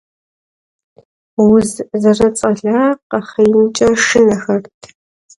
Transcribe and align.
Уз 1.49 1.69
зэрыцӀалэ 2.01 2.77
къэхъеинкӀэ 3.09 3.89
шынэхэрт. 4.05 4.67